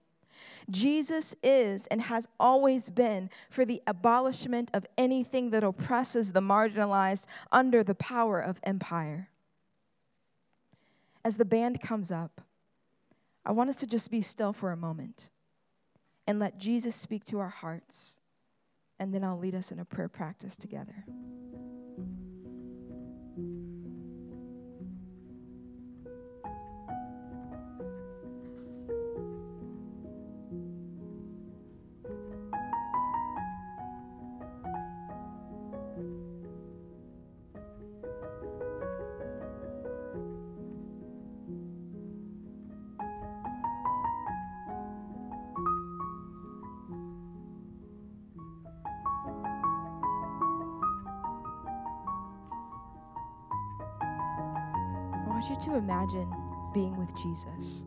Jesus 0.70 1.36
is 1.44 1.86
and 1.88 2.02
has 2.02 2.28
always 2.40 2.90
been 2.90 3.30
for 3.50 3.66
the 3.66 3.82
abolishment 3.86 4.72
of 4.74 4.86
anything 4.98 5.52
that 5.52 5.64
oppresses 5.64 6.32
the 6.32 6.42
marginalized 6.42 7.28
under 7.52 7.84
the 7.84 7.96
power 7.96 8.40
of 8.40 8.60
empire. 8.64 9.30
As 11.24 11.38
the 11.38 11.46
band 11.46 11.82
comes 11.82 12.12
up, 12.12 12.42
I 13.46 13.52
want 13.52 13.70
us 13.70 13.76
to 13.78 13.88
just 13.88 14.10
be 14.10 14.22
still 14.22 14.54
for 14.54 14.72
a 14.72 14.78
moment 14.78 15.30
and 16.28 16.40
let 16.40 16.58
Jesus 16.58 16.96
speak 16.96 17.24
to 17.26 17.40
our 17.40 17.50
hearts, 17.50 18.20
and 18.98 19.14
then 19.14 19.24
I'll 19.24 19.38
lead 19.38 19.54
us 19.54 19.72
in 19.72 19.80
a 19.80 19.86
prayer 19.86 20.10
practice 20.10 20.56
together. 20.56 21.06
You 55.56 55.72
to 55.72 55.78
imagine 55.78 56.32
being 56.74 56.98
with 56.98 57.16
Jesus. 57.16 57.86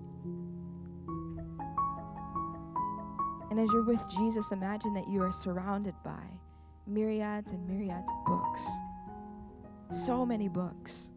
And 3.50 3.58
as 3.58 3.72
you're 3.72 3.84
with 3.84 4.04
Jesus, 4.10 4.52
imagine 4.52 4.94
that 4.94 5.08
you 5.08 5.22
are 5.22 5.32
surrounded 5.32 5.94
by 6.04 6.22
myriads 6.86 7.52
and 7.52 7.66
myriads 7.66 8.10
of 8.10 8.24
books. 8.26 8.68
So 9.90 10.24
many 10.24 10.48
books. 10.48 11.12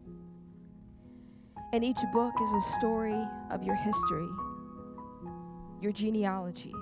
And 1.72 1.84
each 1.84 2.00
book 2.12 2.34
is 2.42 2.52
a 2.52 2.60
story 2.60 3.22
of 3.50 3.62
your 3.62 3.74
history, 3.74 4.28
your 5.80 5.92
genealogy. 5.92 6.74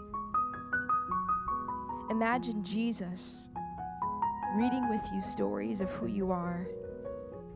Imagine 2.10 2.64
Jesus 2.64 3.48
reading 4.56 4.88
with 4.88 5.02
you 5.12 5.20
stories 5.20 5.80
of 5.80 5.90
who 5.90 6.06
you 6.06 6.32
are 6.32 6.66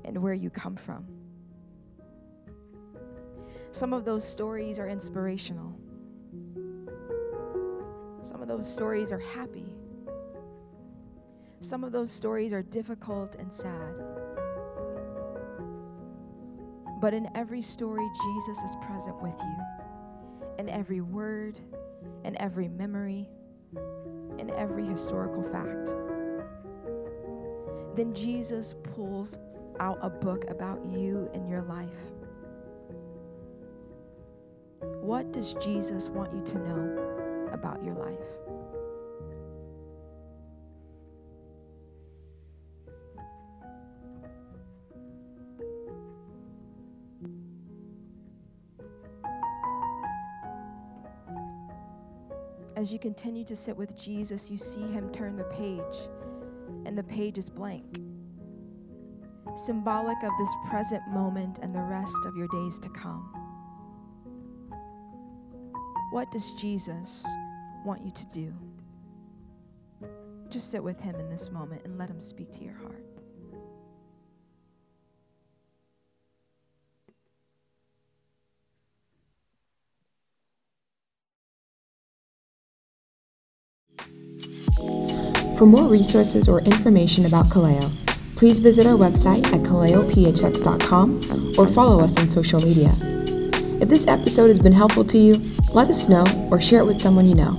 and 0.04 0.20
where 0.22 0.34
you 0.34 0.50
come 0.50 0.76
from. 0.76 1.13
Some 3.74 3.92
of 3.92 4.04
those 4.04 4.24
stories 4.24 4.78
are 4.78 4.86
inspirational. 4.86 5.74
Some 8.22 8.40
of 8.40 8.46
those 8.46 8.72
stories 8.72 9.10
are 9.10 9.18
happy. 9.18 9.66
Some 11.58 11.82
of 11.82 11.90
those 11.90 12.12
stories 12.12 12.52
are 12.52 12.62
difficult 12.62 13.34
and 13.34 13.52
sad. 13.52 13.96
But 17.00 17.14
in 17.14 17.28
every 17.34 17.60
story, 17.60 18.08
Jesus 18.22 18.62
is 18.62 18.76
present 18.82 19.20
with 19.20 19.34
you. 19.40 19.56
In 20.60 20.68
every 20.68 21.00
word, 21.00 21.58
in 22.22 22.40
every 22.40 22.68
memory, 22.68 23.28
in 24.38 24.50
every 24.56 24.86
historical 24.86 25.42
fact. 25.42 25.96
Then 27.96 28.14
Jesus 28.14 28.72
pulls 28.94 29.40
out 29.80 29.98
a 30.00 30.10
book 30.10 30.44
about 30.48 30.84
you 30.84 31.28
and 31.34 31.48
your 31.48 31.62
life. 31.62 32.13
What 35.04 35.34
does 35.34 35.52
Jesus 35.62 36.08
want 36.08 36.32
you 36.32 36.42
to 36.44 36.58
know 36.60 37.48
about 37.52 37.84
your 37.84 37.92
life? 37.94 38.16
As 52.76 52.90
you 52.90 52.98
continue 52.98 53.44
to 53.44 53.54
sit 53.54 53.76
with 53.76 54.02
Jesus, 54.02 54.50
you 54.50 54.56
see 54.56 54.80
him 54.80 55.10
turn 55.10 55.36
the 55.36 55.44
page, 55.44 55.82
and 56.86 56.96
the 56.96 57.02
page 57.02 57.36
is 57.36 57.50
blank. 57.50 58.00
Symbolic 59.54 60.22
of 60.22 60.32
this 60.38 60.54
present 60.64 61.06
moment 61.08 61.58
and 61.58 61.74
the 61.74 61.82
rest 61.82 62.16
of 62.24 62.34
your 62.36 62.48
days 62.48 62.78
to 62.78 62.88
come. 62.88 63.43
What 66.14 66.30
does 66.30 66.52
Jesus 66.52 67.26
want 67.84 68.04
you 68.04 68.12
to 68.12 68.26
do? 68.26 68.54
Just 70.48 70.70
sit 70.70 70.80
with 70.80 71.00
him 71.00 71.16
in 71.16 71.28
this 71.28 71.50
moment 71.50 71.82
and 71.84 71.98
let 71.98 72.08
him 72.08 72.20
speak 72.20 72.52
to 72.52 72.62
your 72.62 72.74
heart. 72.74 73.04
For 85.58 85.66
more 85.66 85.88
resources 85.88 86.46
or 86.46 86.60
information 86.60 87.26
about 87.26 87.46
Kaleo, 87.46 87.92
please 88.36 88.60
visit 88.60 88.86
our 88.86 88.94
website 88.96 89.44
at 89.46 89.62
kaleophx.com 89.62 91.54
or 91.58 91.66
follow 91.66 92.04
us 92.04 92.16
on 92.16 92.30
social 92.30 92.60
media. 92.60 93.13
If 93.84 93.90
this 93.90 94.06
episode 94.06 94.46
has 94.46 94.58
been 94.58 94.72
helpful 94.72 95.04
to 95.04 95.18
you, 95.18 95.52
let 95.74 95.90
us 95.90 96.08
know 96.08 96.24
or 96.50 96.58
share 96.58 96.80
it 96.80 96.86
with 96.86 97.02
someone 97.02 97.28
you 97.28 97.34
know. 97.34 97.54